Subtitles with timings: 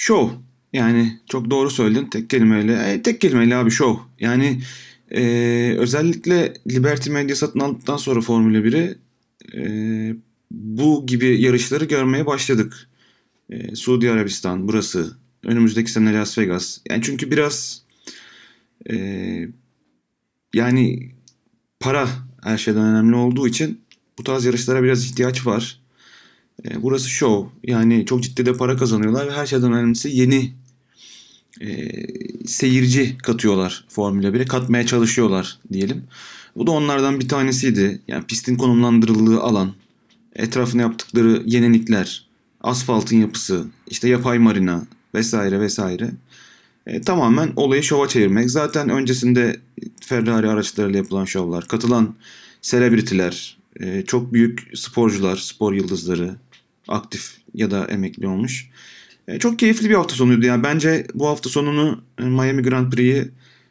[0.00, 0.28] Şov.
[0.72, 2.92] Yani çok doğru söyledin tek kelimeyle.
[2.92, 3.96] E, tek kelimeyle abi şov.
[4.20, 4.60] Yani
[5.10, 5.22] e,
[5.78, 8.98] özellikle Liberty Media satın aldıktan sonra Formula 1'i
[9.54, 9.62] e,
[10.50, 12.88] bu gibi yarışları görmeye başladık.
[13.50, 15.16] E, Suudi Arabistan burası.
[15.44, 16.78] Önümüzdeki sene Las Vegas.
[16.90, 17.82] Yani çünkü biraz
[18.90, 18.96] e,
[20.54, 21.12] yani
[21.80, 22.08] para
[22.42, 23.80] her şeyden önemli olduğu için
[24.18, 25.79] bu tarz yarışlara biraz ihtiyaç var.
[26.64, 27.50] E, burası show.
[27.72, 30.52] Yani çok ciddi de para kazanıyorlar ve her şeyden önemlisi yeni
[31.60, 31.90] e,
[32.46, 34.44] seyirci katıyorlar Formula 1'e.
[34.44, 36.04] Katmaya çalışıyorlar diyelim.
[36.56, 38.00] Bu da onlardan bir tanesiydi.
[38.08, 39.72] Yani pistin konumlandırıldığı alan,
[40.36, 42.26] etrafına yaptıkları yenilikler,
[42.60, 46.10] asfaltın yapısı, işte yapay marina vesaire vesaire.
[46.86, 48.50] E, tamamen olayı şova çevirmek.
[48.50, 49.60] Zaten öncesinde
[50.00, 52.14] Ferrari araçlarıyla yapılan şovlar, katılan
[52.62, 56.36] selebritiler, e, çok büyük sporcular, spor yıldızları,
[56.88, 58.70] aktif ya da emekli olmuş.
[59.28, 60.46] E, çok keyifli bir hafta sonuydu.
[60.46, 63.28] Yani bence bu hafta sonunu e, Miami Grand Prix'yi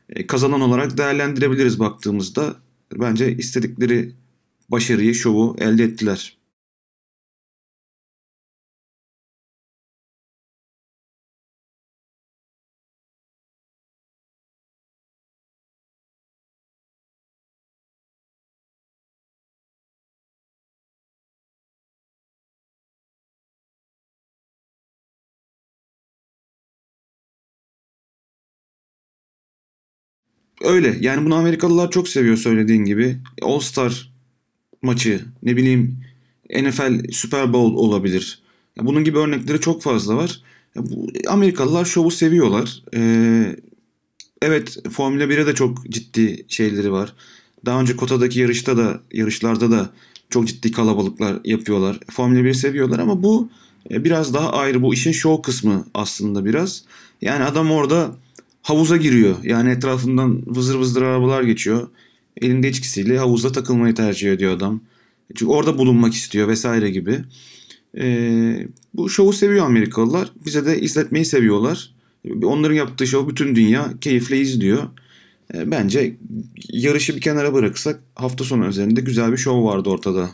[0.09, 2.55] e, kazanan olarak değerlendirebiliriz baktığımızda.
[2.99, 4.11] Bence istedikleri
[4.69, 6.38] başarıyı, şovu elde ettiler.
[30.63, 30.97] Öyle.
[31.01, 33.17] Yani bunu Amerikalılar çok seviyor söylediğin gibi.
[33.41, 34.11] All Star
[34.81, 35.97] maçı, ne bileyim
[36.49, 38.41] NFL Super Bowl olabilir.
[38.77, 40.41] Bunun gibi örnekleri çok fazla var.
[41.27, 42.83] Amerikalılar şovu seviyorlar.
[42.95, 43.55] Ee,
[44.41, 47.13] evet Formula 1'e de çok ciddi şeyleri var.
[47.65, 49.89] Daha önce Kota'daki yarışta da yarışlarda da
[50.29, 51.99] çok ciddi kalabalıklar yapıyorlar.
[52.11, 53.49] Formula 1'i seviyorlar ama bu
[53.91, 54.81] e, biraz daha ayrı.
[54.81, 56.83] Bu işin şov kısmı aslında biraz.
[57.21, 58.15] Yani adam orada
[58.69, 59.35] havuza giriyor.
[59.43, 61.87] Yani etrafından vızır vızır arabalar geçiyor.
[62.41, 64.81] Elinde içkisiyle havuzda takılmayı tercih ediyor adam.
[65.35, 67.19] Çünkü orada bulunmak istiyor vesaire gibi.
[67.97, 70.31] Ee, bu şovu seviyor Amerikalılar.
[70.45, 71.93] Bize de izletmeyi seviyorlar.
[72.43, 74.83] Onların yaptığı şov bütün dünya keyifle izliyor.
[75.53, 76.15] Ee, bence
[76.69, 80.29] yarışı bir kenara bırakırsak hafta sonu üzerinde güzel bir şov vardı ortada.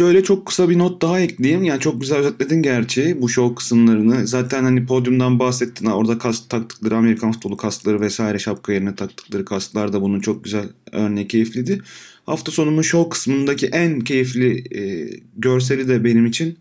[0.00, 1.64] Şöyle çok kısa bir not daha ekleyeyim.
[1.64, 4.26] Yani çok güzel özetledin gerçi bu show kısımlarını.
[4.26, 5.86] Zaten hani podyumdan bahsettin.
[5.86, 10.68] Orada kas, taktıkları Amerikan futbolu kasları vesaire şapka yerine taktıkları kaslar da bunun çok güzel
[10.92, 11.80] örneği keyifliydi.
[12.26, 16.58] Hafta sonunun show kısmındaki en keyifli e, görseli de benim için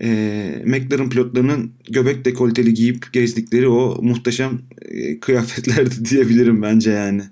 [0.00, 7.22] e, McLaren pilotlarının göbek dekolteli giyip gezdikleri o muhteşem e, kıyafetlerdi diyebilirim bence yani.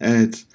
[0.00, 0.46] Evet.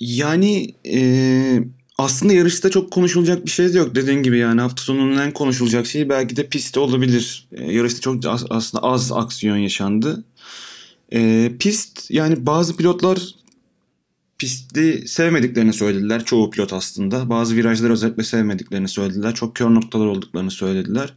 [0.00, 1.62] Yani, eee
[1.98, 3.94] aslında yarışta çok konuşulacak bir şey de yok.
[3.94, 7.48] Dediğin gibi yani hafta sonunun en konuşulacak şeyi belki de pistte olabilir.
[7.52, 10.24] E, yarışta çok az- aslında az aksiyon yaşandı.
[11.12, 13.18] E, pist yani bazı pilotlar
[14.38, 16.24] pisti sevmediklerini söylediler.
[16.24, 17.28] Çoğu pilot aslında.
[17.30, 19.34] Bazı virajları özellikle sevmediklerini söylediler.
[19.34, 21.14] Çok kör noktalar olduklarını söylediler.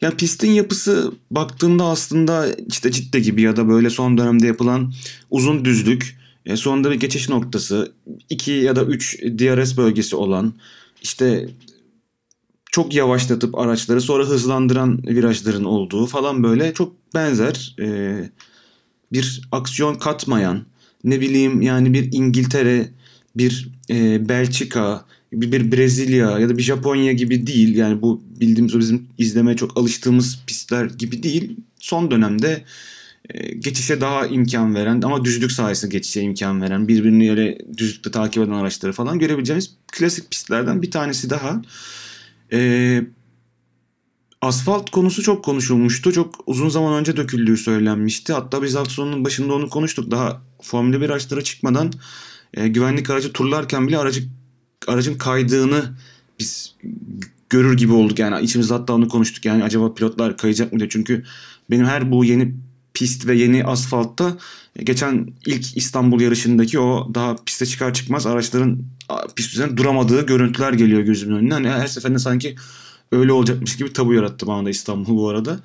[0.00, 4.92] Yani pistin yapısı baktığında aslında işte Cidde gibi ya da böyle son dönemde yapılan
[5.30, 6.16] uzun düzlük,
[6.46, 7.92] e, sonunda bir geçiş noktası,
[8.30, 10.54] 2 ya da 3 DRS bölgesi olan,
[11.02, 11.48] işte
[12.70, 17.76] çok yavaşlatıp araçları sonra hızlandıran virajların olduğu falan böyle çok benzer.
[17.80, 18.18] E,
[19.12, 20.64] bir aksiyon katmayan
[21.04, 22.88] ne bileyim yani bir İngiltere,
[23.36, 27.76] bir e, Belçika, bir, bir Brezilya ya da bir Japonya gibi değil.
[27.76, 31.56] Yani bu bildiğimiz o bizim izlemeye çok alıştığımız pistler gibi değil.
[31.78, 32.64] Son dönemde
[33.58, 38.52] geçişe daha imkan veren ama düzlük sayesinde geçişe imkan veren birbirini öyle düzlükte takip eden
[38.52, 41.62] araçları falan görebileceğimiz klasik pistlerden bir tanesi daha.
[42.52, 43.00] E,
[44.40, 46.12] Asfalt konusu çok konuşulmuştu.
[46.12, 48.32] Çok uzun zaman önce döküldüğü söylenmişti.
[48.32, 50.10] Hatta biz hafta sonunun başında onu konuştuk.
[50.10, 51.92] Daha Formula 1 araçlara çıkmadan
[52.54, 54.22] e, güvenlik aracı turlarken bile aracı
[54.86, 55.82] aracın kaydığını
[56.38, 56.74] biz
[57.50, 58.18] görür gibi olduk.
[58.18, 59.44] Yani içimizde hatta onu konuştuk.
[59.44, 60.88] Yani acaba pilotlar kayacak mı diye.
[60.88, 61.24] Çünkü
[61.70, 62.54] benim her bu yeni
[62.94, 64.38] pist ve yeni asfaltta
[64.76, 68.78] e, geçen ilk İstanbul yarışındaki o daha piste çıkar çıkmaz araçların
[69.36, 71.54] pist üzerinde duramadığı görüntüler geliyor gözümün önüne.
[71.54, 72.56] Hani her seferinde sanki
[73.12, 75.60] öyle olacakmış gibi tabu yarattı bana da İstanbul bu arada.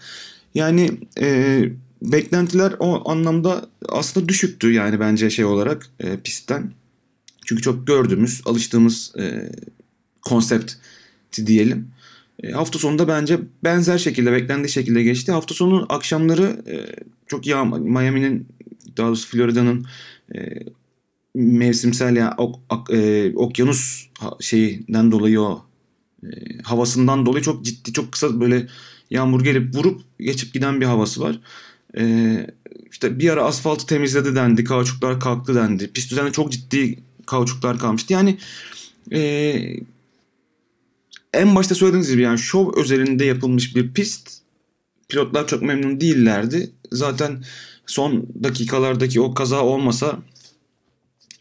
[0.55, 1.61] Yani e,
[2.01, 6.71] beklentiler o anlamda aslında düşüktü yani bence şey olarak e, pistten.
[7.45, 9.51] Çünkü çok gördüğümüz, alıştığımız e,
[10.21, 10.73] konsept
[11.45, 11.87] diyelim.
[12.43, 15.31] E, hafta sonunda bence benzer şekilde, beklendiği şekilde geçti.
[15.31, 16.75] Hafta sonu akşamları e,
[17.27, 18.47] çok yağ Miami'nin
[18.97, 19.85] daha doğrusu Florida'nın
[20.35, 20.39] e,
[21.35, 24.09] mevsimsel ya ok, ak- e, okyanus
[24.39, 25.65] şeyinden dolayı o
[26.63, 28.67] havasından dolayı çok ciddi çok kısa böyle
[29.09, 31.39] yağmur gelip vurup geçip giden bir havası var.
[31.97, 32.47] E,
[32.91, 35.91] işte bir ara asfaltı temizledi dendi, kauçuklar kalktı dendi.
[35.91, 38.13] Pist üzerinde çok ciddi kauçuklar kalmıştı.
[38.13, 38.37] Yani
[39.11, 39.19] e,
[41.33, 44.29] en başta söylediğiniz gibi yani şov özelinde yapılmış bir pist.
[45.09, 46.71] Pilotlar çok memnun değillerdi.
[46.91, 47.43] Zaten
[47.85, 50.19] son dakikalardaki o kaza olmasa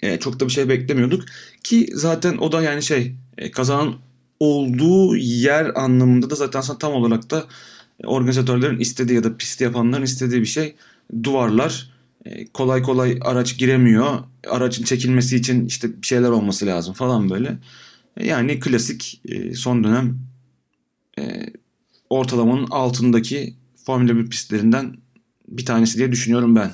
[0.03, 1.25] e, çok da bir şey beklemiyorduk.
[1.65, 3.97] Ki zaten o da yani şey e, kazanın
[4.41, 7.45] olduğu yer anlamında da zaten tam olarak da
[8.05, 10.75] organizatörlerin istediği ya da pist yapanların istediği bir şey.
[11.23, 11.91] Duvarlar
[12.25, 14.19] e, kolay kolay araç giremiyor.
[14.49, 17.59] Aracın çekilmesi için işte bir şeyler olması lazım falan böyle.
[18.21, 20.19] Yani klasik e, son dönem
[21.19, 21.47] e,
[22.11, 23.55] ortalamanın altındaki
[23.87, 24.97] Formula 1 pistlerinden
[25.49, 26.73] bir tanesi diye düşünüyorum ben.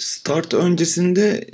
[0.00, 1.46] Start öncesinde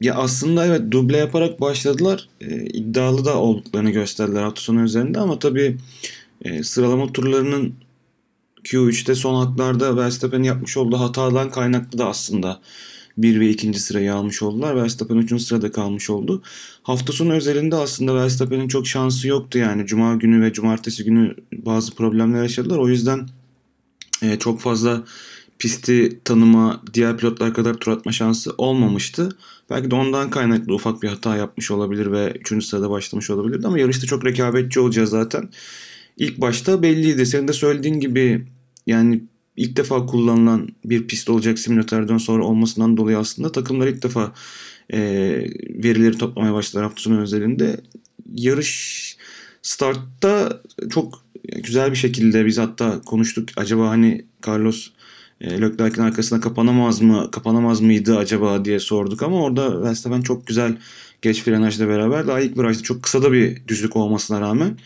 [0.00, 2.28] ya aslında evet duble yaparak başladılar.
[2.40, 5.76] E, iddialı da olduklarını gösterdiler hafta sonu üzerinde ama tabii
[6.42, 7.74] e, sıralama turlarının
[8.64, 12.60] Q3'te son haklarda Verstappen'in yapmış olduğu hatadan kaynaklı da aslında
[13.18, 13.74] 1 ve 2.
[13.74, 14.76] sırayı almış oldular.
[14.76, 15.42] Verstappen 3.
[15.42, 16.42] sırada kalmış oldu.
[16.82, 19.86] Hafta sonu özelinde aslında Verstappen'in çok şansı yoktu yani.
[19.86, 22.78] Cuma günü ve cumartesi günü bazı problemler yaşadılar.
[22.78, 23.28] O yüzden
[24.22, 25.04] e, çok fazla
[25.58, 29.28] pisti tanıma, diğer pilotlar kadar tur atma şansı olmamıştı.
[29.70, 32.64] Belki de ondan kaynaklı ufak bir hata yapmış olabilir ve 3.
[32.64, 35.50] sırada başlamış olabilirdi ama yarışta çok rekabetçi olacağız zaten.
[36.16, 37.26] İlk başta belliydi.
[37.26, 38.46] Senin de söylediğin gibi
[38.86, 39.24] yani
[39.56, 44.32] ilk defa kullanılan bir pist olacak simülatörden sonra olmasından dolayı aslında takımlar ilk defa
[44.92, 45.00] e,
[45.84, 47.80] verileri toplamaya başladılar hafta sonu özelinde.
[48.34, 49.16] Yarış
[49.62, 51.24] startta çok
[51.64, 53.48] güzel bir şekilde biz hatta konuştuk.
[53.56, 54.90] Acaba hani Carlos
[55.44, 60.78] e, Leclerc'in arkasına kapanamaz mı kapanamaz mıydı acaba diye sorduk ama orada Verstappen çok güzel
[61.22, 64.78] geç frenajla beraber daha ilk virajda çok kısa da bir düzlük olmasına rağmen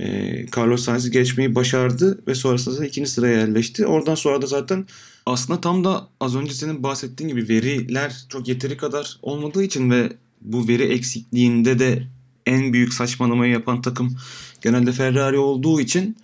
[0.00, 3.86] e, Carlos Sainz'i geçmeyi başardı ve sonrasında da ikinci sıraya yerleşti.
[3.86, 4.86] Oradan sonra da zaten
[5.26, 10.12] aslında tam da az önce senin bahsettiğin gibi veriler çok yeteri kadar olmadığı için ve
[10.40, 12.02] bu veri eksikliğinde de
[12.46, 14.16] en büyük saçmalamayı yapan takım
[14.60, 16.16] genelde Ferrari olduğu için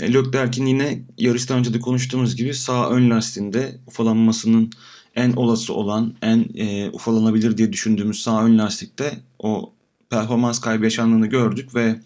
[0.00, 4.70] Leclerc'in yine yarıştan önce de konuştuğumuz gibi sağ ön lastiğinde ufalanmasının
[5.16, 9.72] en olası olan, en e, ufalanabilir diye düşündüğümüz sağ ön lastikte o
[10.10, 12.00] performans kaybı yaşandığını gördük ve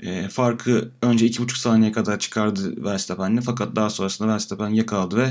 [0.00, 5.28] e, farkı önce 2,5 saniye kadar çıkardı Verstappen'le fakat daha sonrasında Verstappen yakaladı ve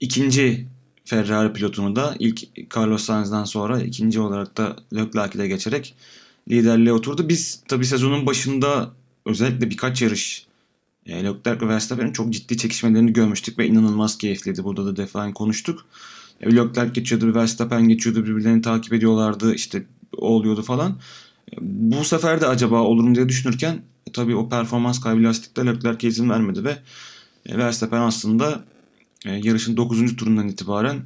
[0.00, 0.66] ikinci
[1.04, 2.42] Ferrari pilotunu da ilk
[2.76, 5.94] Carlos Sainz'dan sonra ikinci olarak da Leclerc ile geçerek
[6.50, 7.28] liderliğe oturdu.
[7.28, 8.90] Biz tabi sezonun başında
[9.26, 10.46] özellikle birkaç yarış
[11.06, 14.64] e, Leclerc ve Verstappen'in çok ciddi çekişmelerini görmüştük ve inanılmaz keyifliydi.
[14.64, 15.86] Burada da defaen konuştuk.
[16.40, 19.84] E, Leclerc geçiyordu, Verstappen geçiyordu, birbirlerini takip ediyorlardı, işte
[20.16, 20.90] o oluyordu falan.
[21.52, 25.66] E, bu sefer de acaba olur mu diye düşünürken e, tabii o performans kaybı lastikte
[25.66, 26.78] Leclerc'e izin vermedi ve
[27.46, 28.64] e, Verstappen aslında
[29.26, 30.16] e, yarışın 9.
[30.16, 31.00] turundan itibaren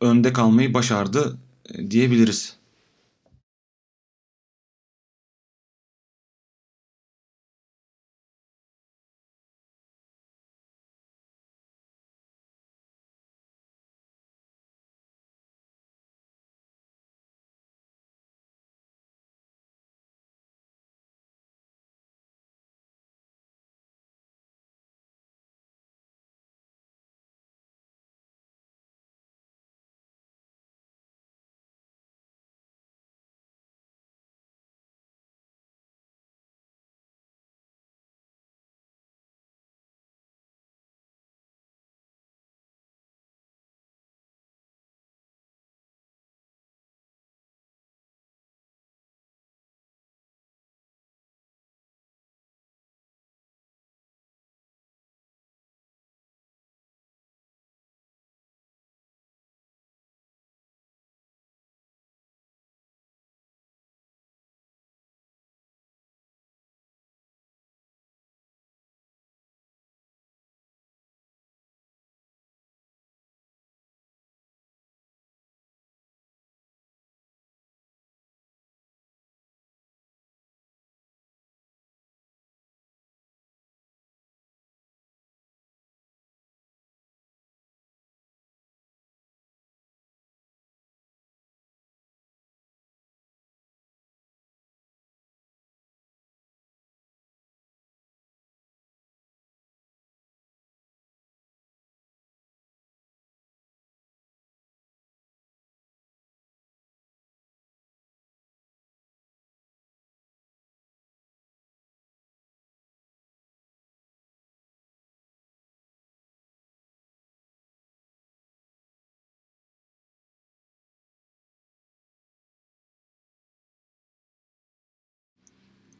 [0.00, 1.38] önde kalmayı başardı
[1.74, 2.57] e, diyebiliriz.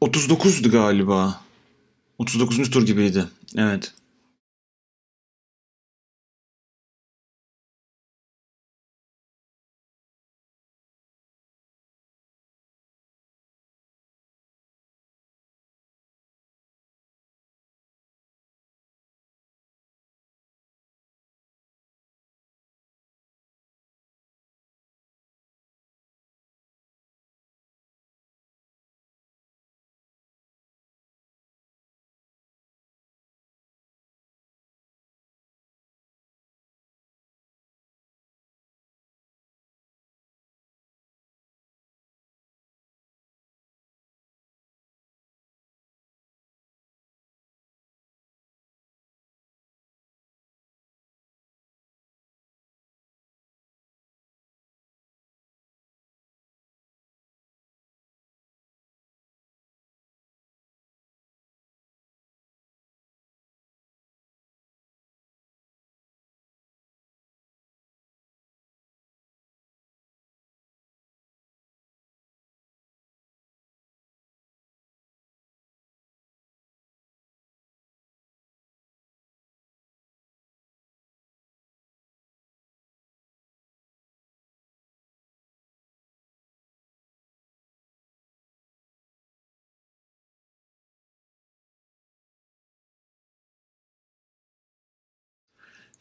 [0.01, 1.41] 39'du galiba.
[2.17, 2.69] 39.
[2.69, 3.25] tur gibiydi.
[3.55, 3.93] Evet.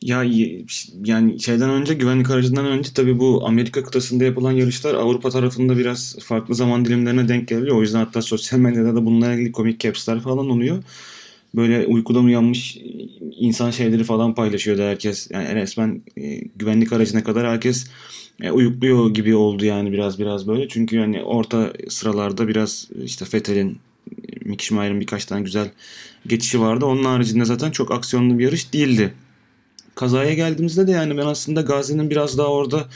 [0.02, 0.24] Ya
[1.04, 6.16] yani şeyden önce güvenlik aracından önce tabii bu Amerika kıtasında yapılan yarışlar Avrupa tarafında biraz
[6.22, 7.76] farklı zaman dilimlerine denk geliyor.
[7.76, 10.82] O yüzden hatta sosyal medyada da bununla ilgili komik caps'ler falan oluyor.
[11.54, 12.78] Böyle uykudan uyanmış
[13.38, 15.30] insan şeyleri falan paylaşıyordu herkes.
[15.30, 17.86] Yani resmen e, güvenlik aracına kadar herkes
[18.42, 20.68] e, uyukluyor gibi oldu yani biraz biraz böyle.
[20.68, 23.78] Çünkü yani orta sıralarda biraz işte Vettel'in,
[24.44, 25.70] Mick Schumacher'in birkaç tane güzel
[26.26, 26.84] geçişi vardı.
[26.84, 29.12] Onun haricinde zaten çok aksiyonlu bir yarış değildi.
[29.98, 32.88] Kazaya geldiğimizde de yani ben aslında Gazi'nin biraz daha orada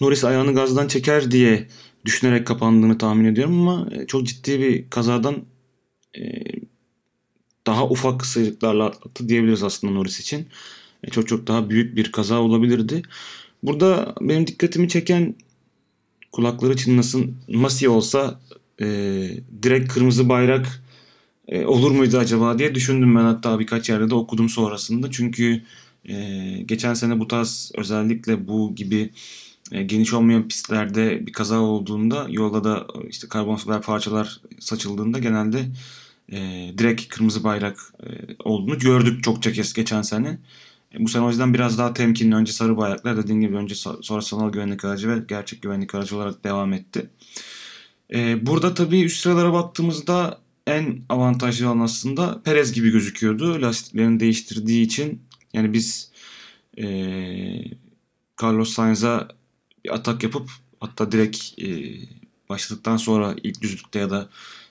[0.00, 1.68] Norris ayağını gazdan çeker diye
[2.04, 5.36] düşünerek kapandığını tahmin ediyorum ama e, çok ciddi bir kazadan
[6.18, 6.22] e,
[7.66, 10.46] daha ufak sıyrıklarla atlattı diyebiliriz aslında Norris için.
[11.04, 13.02] E, çok çok daha büyük bir kaza olabilirdi.
[13.62, 15.34] Burada benim dikkatimi çeken
[16.32, 18.40] kulakları çınlasın Masi olsa
[18.80, 18.86] e,
[19.62, 20.82] direkt kırmızı bayrak
[21.48, 25.10] e, olur muydu acaba diye düşündüm ben hatta birkaç yerde de okudum sonrasında.
[25.10, 25.62] Çünkü
[26.66, 29.10] geçen sene bu tarz özellikle bu gibi
[29.72, 35.68] e, geniş olmayan pistlerde bir kaza olduğunda yolda da işte karbon fiber parçalar saçıldığında genelde
[36.32, 38.08] e, direkt kırmızı bayrak e,
[38.44, 40.38] olduğunu gördük çokça kez geçen sene.
[40.94, 42.34] E, bu sene o yüzden biraz daha temkinli.
[42.34, 46.44] Önce sarı bayraklar dediğim gibi önce sonra sanal güvenlik aracı ve gerçek güvenlik aracı olarak
[46.44, 47.10] devam etti.
[48.14, 53.62] E, burada tabii üst sıralara baktığımızda en avantajlı olan aslında Perez gibi gözüküyordu.
[53.62, 56.12] Lastiklerini değiştirdiği için yani biz
[56.78, 56.84] e,
[58.42, 59.28] Carlos Sainz'a
[59.84, 61.94] bir atak yapıp hatta direkt e,
[62.48, 64.28] başladıktan sonra ilk düzlükte ya da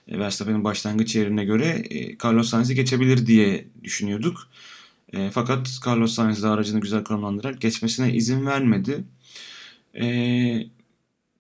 [0.08, 4.48] e, Verstappen'in başlangıç yerine göre e, Carlos Sainz'i geçebilir diye düşünüyorduk.
[5.14, 9.04] E, fakat Carlos Sainz de aracını güzel konumlandırarak geçmesine izin vermedi.
[9.96, 10.06] E,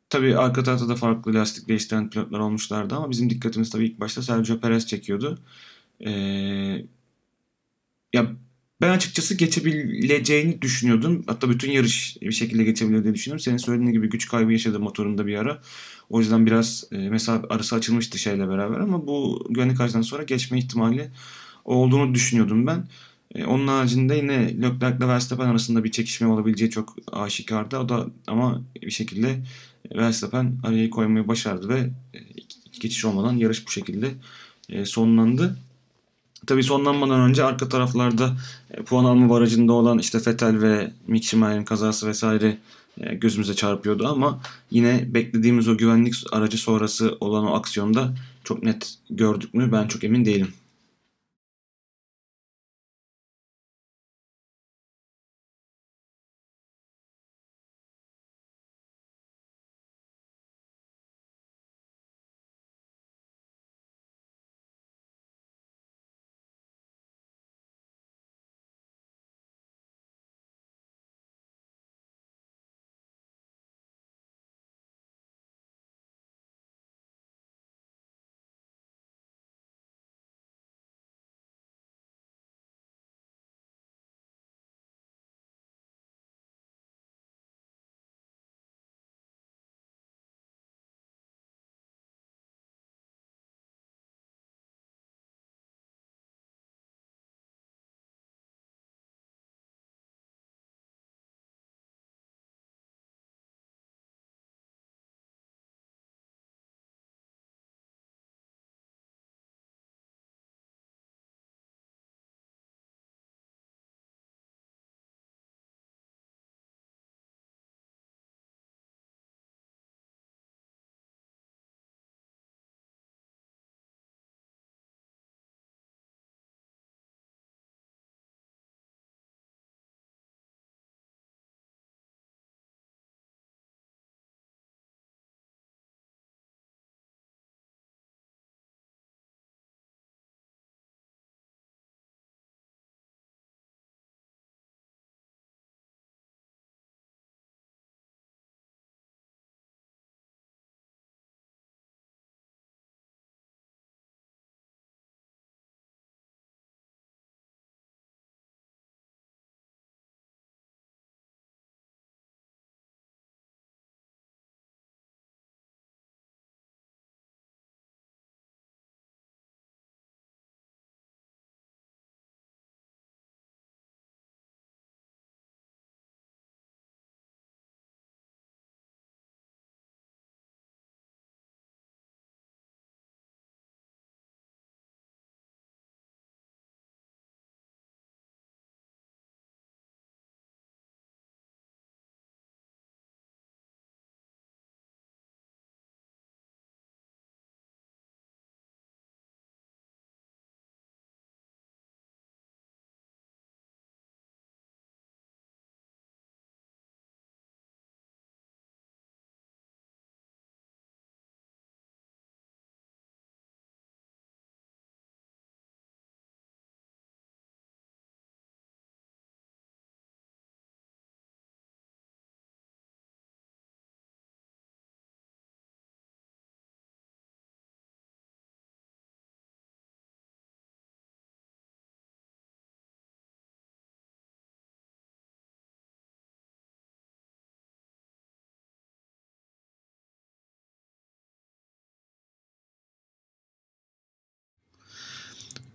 [0.09, 4.21] tabii arka tarafta da farklı lastik değiştiren pilotlar olmuşlardı ama bizim dikkatimiz tabii ilk başta
[4.21, 5.39] Sergio Perez çekiyordu.
[6.05, 6.11] E,
[8.13, 8.35] ya
[8.81, 11.23] ben açıkçası geçebileceğini düşünüyordum.
[11.27, 13.43] Hatta bütün yarış bir şekilde geçebilir diye düşünüyorum.
[13.43, 15.61] Senin söylediğin gibi güç kaybı yaşadı motorunda bir ara.
[16.09, 20.57] O yüzden biraz e, mesafe arası açılmıştı şeyle beraber ama bu güvenlik aracından sonra geçme
[20.57, 21.11] ihtimali
[21.65, 22.87] olduğunu düşünüyordum ben.
[23.35, 27.77] E, onun haricinde yine Leclerc ile Verstappen arasında bir çekişme olabileceği çok aşikardı.
[27.77, 29.43] O da ama bir şekilde
[29.95, 31.79] Verstappen arayı koymayı başardı ve
[32.13, 32.19] e,
[32.81, 34.11] geçiş olmadan yarış bu şekilde
[34.69, 35.57] e, sonlandı.
[36.47, 38.37] Tabii sonlanmadan önce arka taraflarda
[38.71, 42.57] e, puan alma barajında olan işte Vettel ve Mick Schumacher'in kazası vesaire
[42.97, 48.93] e, gözümüze çarpıyordu ama yine beklediğimiz o güvenlik aracı sonrası olan o aksiyonda çok net
[49.09, 50.53] gördük mü ben çok emin değilim.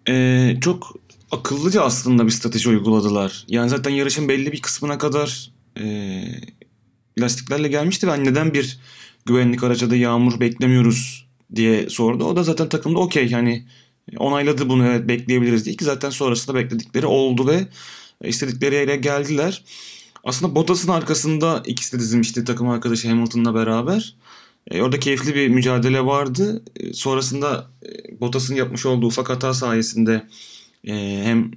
[0.09, 0.97] Ee, çok
[1.31, 3.45] akıllıca aslında bir strateji uyguladılar.
[3.49, 5.85] Yani zaten yarışın belli bir kısmına kadar e,
[7.19, 8.79] lastiklerle gelmişti ve hani neden bir
[9.27, 12.25] güvenlik araca da yağmur beklemiyoruz diye sordu.
[12.25, 13.67] O da zaten takımda okey yani
[14.19, 17.67] onayladı bunu evet bekleyebiliriz diye ki zaten sonrasında bekledikleri oldu ve
[18.25, 19.65] istedikleri yere geldiler.
[20.25, 24.15] Aslında Bottas'ın arkasında ikisi de dizilmişti takım arkadaşı Hamilton'la beraber.
[24.71, 26.63] E, orada keyifli bir mücadele vardı.
[26.77, 30.23] E, sonrasında e, Bottas'ın yapmış olduğu ufak hata sayesinde
[30.85, 31.51] e, hem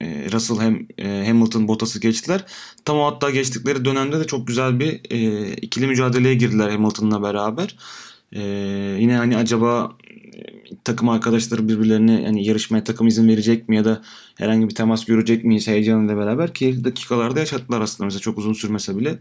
[0.00, 2.44] e, Russell hem e, Hamilton Bottas'ı geçtiler.
[2.84, 7.76] Tam o hatta geçtikleri dönemde de çok güzel bir e, ikili mücadeleye girdiler Hamilton'la beraber.
[8.32, 8.40] E,
[9.00, 14.02] yine hani acaba e, takım arkadaşları birbirlerine yani yarışmaya takım izin verecek mi ya da
[14.34, 18.96] herhangi bir temas görecek miyiz heyecanıyla beraber ki dakikalarda yaşattılar aslında mesela çok uzun sürmese
[18.96, 19.18] bile.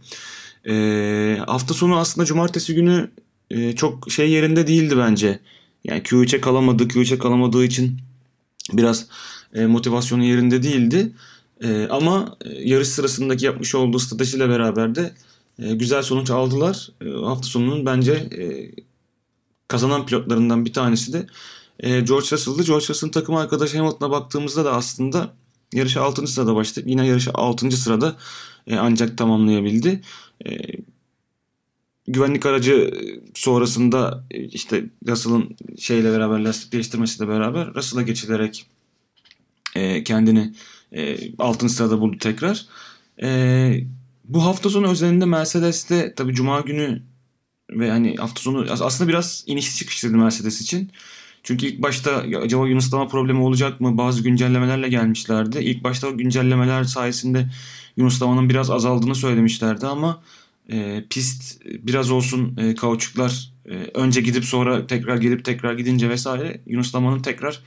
[0.70, 3.10] E, hafta sonu aslında cumartesi günü
[3.52, 5.40] e, çok şey yerinde değildi bence.
[5.84, 6.84] Yani Q3'e kalamadı.
[6.84, 7.98] Q3'e kalamadığı için
[8.74, 9.08] biraz
[9.54, 11.12] e, motivasyonu yerinde değildi.
[11.64, 15.14] E, ama e, yarış sırasındaki yapmış olduğu stratejiyle beraber de
[15.60, 16.90] e, güzel sonuç aldılar.
[17.02, 18.72] E, hafta sonunun bence e,
[19.68, 21.28] kazanan pilotlarından bir tanesi de
[21.80, 22.64] e, George Russell'dı.
[22.64, 25.34] George Russell'ın takım arkadaşı Hamilton'a baktığımızda da aslında
[25.74, 26.28] yarışa 6.
[26.28, 26.86] sırada başladı.
[26.90, 27.72] Yine yarışa 6.
[27.72, 28.16] sırada
[28.68, 30.02] e, ancak tamamlayabildi.
[30.46, 30.58] E,
[32.08, 32.92] güvenlik aracı
[33.34, 38.66] sonrasında e, işte Russell'ın şeyle beraber lastik değiştirmesiyle beraber Russell'a geçilerek
[39.76, 40.54] e, kendini
[40.92, 42.66] e, altın sırada buldu tekrar.
[43.22, 43.80] E,
[44.24, 47.02] bu hafta sonu özelinde Mercedes'te tabi Cuma günü
[47.72, 50.92] ve hani hafta sonu aslında biraz inişli çıkışlıydı Mercedes için.
[51.44, 53.98] Çünkü ilk başta acaba Yunuslama problemi olacak mı?
[53.98, 55.58] Bazı güncellemelerle gelmişlerdi.
[55.60, 57.50] İlk başta o güncellemeler sayesinde
[57.98, 60.22] Yunuslamanın biraz azaldığını söylemişlerdi ama
[60.70, 66.62] e, pist biraz olsun e, kauçuklar e, önce gidip sonra tekrar gelip tekrar gidince vesaire
[66.66, 67.62] Yunuslamanın tekrar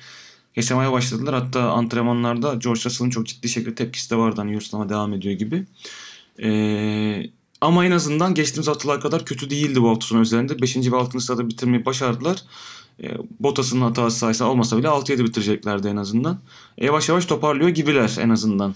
[0.56, 1.34] yaşamaya başladılar.
[1.34, 4.40] Hatta antrenmanlarda George Russell'ın çok ciddi şekilde tepkisi de vardı.
[4.40, 5.64] Hani Yunuslama devam ediyor gibi.
[6.42, 6.50] E,
[7.60, 10.62] ama en azından geçtiğimiz haftalar kadar kötü değildi bu hafta sonu üzerinde.
[10.62, 10.76] 5.
[10.76, 11.20] ve 6.
[11.20, 12.42] sırada bitirmeyi başardılar.
[13.02, 13.08] E,
[13.40, 16.40] Bottas'ın hatası sayesinde olmasa bile 6-7 bitireceklerdi en azından.
[16.78, 18.74] E, yavaş yavaş toparlıyor gibiler en azından.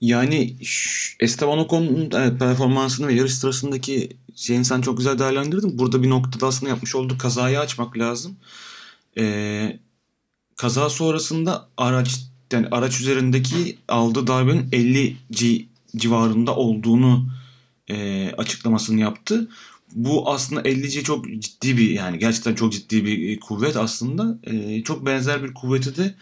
[0.00, 0.56] Yani
[1.20, 5.78] Esteban Ocon'un performansını ve yarış sırasındaki şeyini sen çok güzel değerlendirdin.
[5.78, 8.36] Burada bir noktada aslında yapmış olduğu kazayı açmak lazım.
[9.18, 9.78] Ee,
[10.56, 12.20] kaza sonrasında araç
[12.52, 15.64] yani araç üzerindeki aldığı darbenin 50 G
[15.96, 17.28] civarında olduğunu
[17.88, 19.48] e, açıklamasını yaptı.
[19.92, 24.38] Bu aslında 50 G çok ciddi bir yani gerçekten çok ciddi bir kuvvet aslında.
[24.44, 26.14] E, çok benzer bir kuvveti de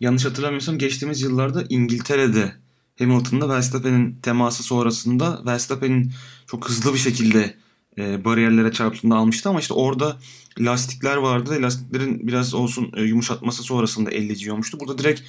[0.00, 2.52] yanlış hatırlamıyorsam geçtiğimiz yıllarda İngiltere'de
[3.00, 6.12] Hamilton'la Verstappen'in teması sonrasında Verstappen'in
[6.46, 7.54] çok hızlı bir şekilde
[7.98, 10.16] e, bariyerlere çarptığında almıştı ama işte orada
[10.58, 11.62] lastikler vardı.
[11.62, 14.80] Lastiklerin biraz olsun e, yumuşatması sonrasında 50 olmuştu.
[14.80, 15.22] Burada direkt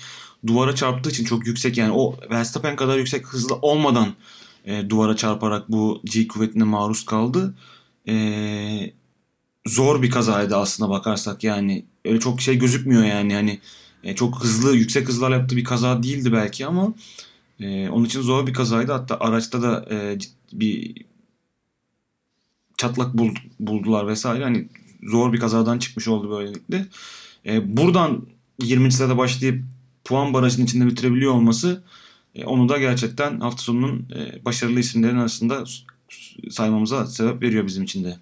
[0.48, 4.14] duvara çarptığı için çok yüksek yani o Verstappen kadar yüksek hızlı olmadan
[4.66, 7.56] e, duvara çarparak bu G kuvvetine maruz kaldı.
[8.08, 8.94] E,
[9.68, 11.86] zor bir kazaydı aslına bakarsak yani.
[12.06, 13.60] Öyle çok şey gözükmüyor yani hani
[14.04, 16.94] e, çok hızlı yüksek hızlarla yaptığı bir kaza değildi belki ama
[17.62, 18.92] e, onun için zor bir kazaydı.
[18.92, 20.18] Hatta araçta da e,
[20.54, 20.96] bir
[22.78, 24.44] çatlak bul, buldular vesaire.
[24.44, 24.70] Hani
[25.04, 26.86] zor bir kazadan çıkmış oldu böylelikle.
[27.46, 28.26] E, buradan
[28.62, 28.92] 20.
[28.92, 29.64] sırada başlayıp
[30.04, 31.84] puan barajının içinde bitirebiliyor olması
[32.36, 35.64] e, onu da gerçekten hafta sonunun e, başarılı isimlerin arasında
[36.50, 38.18] saymamıza sebep veriyor bizim için de.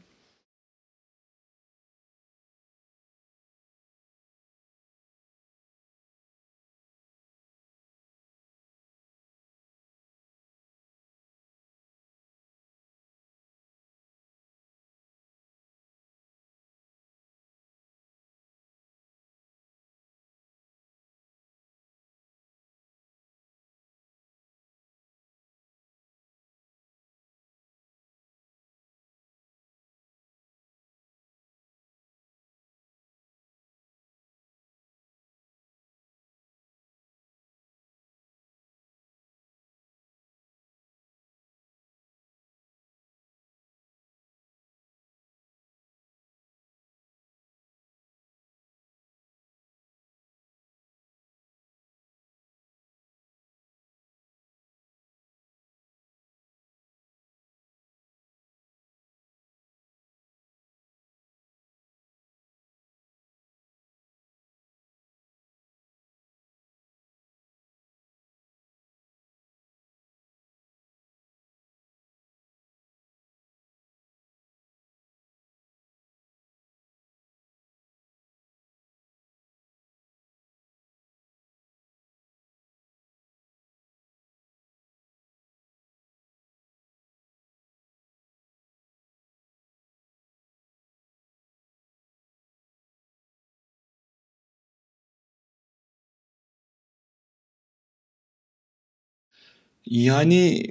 [99.90, 100.64] Yani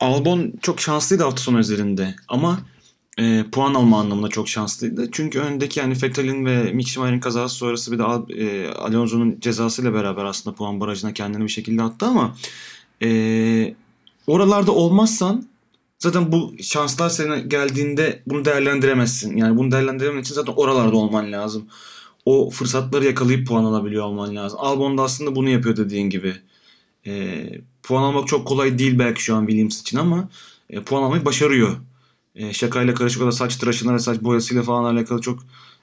[0.00, 2.60] Albon çok şanslıydı hafta sonu üzerinde ama
[3.18, 5.08] e, puan alma anlamında çok şanslıydı.
[5.12, 9.94] Çünkü öndeki yani Vettel'in ve Mick Schumacher'in kazası sonrası bir de Al- e, Alonso'nun cezasıyla
[9.94, 12.36] beraber aslında puan barajına kendini bir şekilde attı ama
[13.02, 13.74] e,
[14.26, 15.48] oralarda olmazsan
[15.98, 19.36] zaten bu şanslar sana geldiğinde bunu değerlendiremezsin.
[19.36, 21.66] Yani bunu değerlendiremen için zaten oralarda olman lazım.
[22.24, 24.58] O fırsatları yakalayıp puan alabiliyor olman lazım.
[24.62, 26.34] Albon da aslında bunu yapıyor dediğin gibi.
[27.06, 27.44] E,
[27.86, 30.28] puan almak çok kolay değil belki şu an Williams için ama
[30.70, 31.76] e, puan almayı başarıyor.
[32.34, 35.38] E, şakayla karışık o da saç tıraşına ve saç boyasıyla falan alakalı çok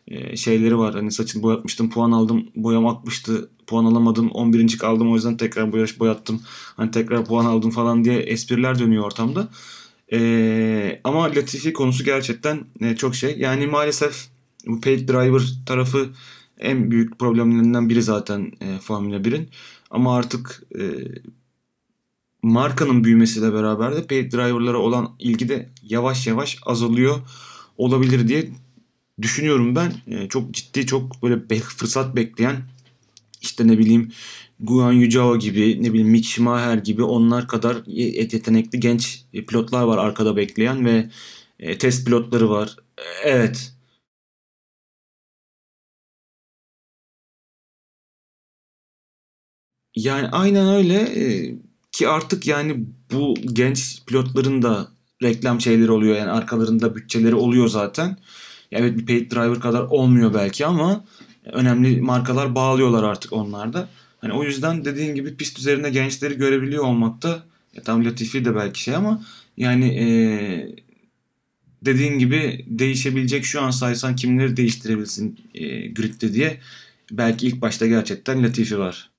[0.07, 0.93] e, şeyleri var.
[0.95, 4.77] Hani saçını boyatmıştım, puan aldım, boyam akmıştı, puan alamadım, 11.
[4.77, 6.41] kaldım o yüzden tekrar boyaş boyattım.
[6.77, 9.49] Hani tekrar puan aldım falan diye espriler dönüyor ortamda.
[10.13, 13.37] E, ama Latifi konusu gerçekten e, çok şey.
[13.39, 14.27] Yani maalesef
[14.67, 16.09] bu paid driver tarafı
[16.59, 19.49] en büyük problemlerinden biri zaten e, Formula 1'in.
[19.91, 20.81] Ama artık e,
[22.43, 27.19] markanın büyümesiyle beraber de paid driver'lara olan ilgi de yavaş yavaş azalıyor
[27.77, 28.49] olabilir diye
[29.21, 29.93] düşünüyorum ben.
[30.08, 32.58] E, çok ciddi çok böyle fırsat bekleyen
[33.41, 34.12] işte ne bileyim
[34.60, 39.84] Guan Yu Zhao gibi ne bileyim Mick Schumacher gibi onlar kadar ye- yetenekli genç pilotlar
[39.84, 41.10] var arkada bekleyen ve
[41.60, 42.77] e, test pilotları var.
[42.97, 43.73] E, Evet.
[49.95, 51.56] Yani aynen öyle Ee,
[51.93, 54.88] ki artık yani bu genç pilotların da
[55.23, 58.17] reklam şeyleri oluyor yani arkalarında bütçeleri oluyor zaten.
[58.71, 61.06] Evet bir paid driver kadar olmuyor belki ama
[61.45, 63.89] önemli markalar bağlıyorlar artık onlar da.
[64.21, 68.56] Hani o yüzden dediğin gibi pist üzerinde gençleri görebiliyor olmak da ya tam Latifi de
[68.56, 69.25] belki şey ama
[69.58, 70.75] yani ee,
[71.86, 76.60] dediğin gibi değişebilecek şu an saysan kimleri değiştirebilirsin ee, gridde diye
[77.12, 79.12] belki ilk başta gerçekten Latifi var.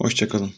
[0.00, 0.52] Hoşça kalın.